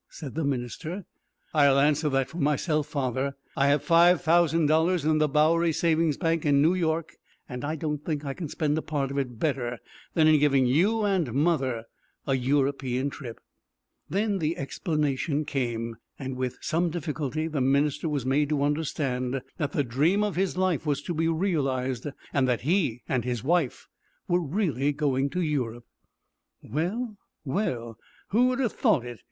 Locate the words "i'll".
1.53-1.77